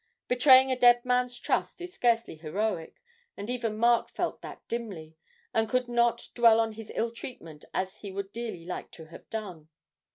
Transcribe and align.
Betraying 0.27 0.71
a 0.71 0.75
dead 0.75 1.05
man's 1.05 1.37
trust 1.37 1.79
is 1.79 1.93
scarcely 1.93 2.35
heroic, 2.37 2.99
and 3.37 3.51
even 3.51 3.77
Mark 3.77 4.09
felt 4.09 4.41
that 4.41 4.67
dimly, 4.67 5.15
and 5.53 5.69
could 5.69 5.87
not 5.87 6.29
dwell 6.33 6.59
on 6.59 6.71
his 6.71 6.91
ill 6.95 7.11
treatment 7.11 7.65
as 7.71 7.97
he 7.97 8.11
would 8.11 8.31
dearly 8.33 8.65
like 8.65 8.89
to 8.93 9.09
have 9.09 9.29
done. 9.29 9.69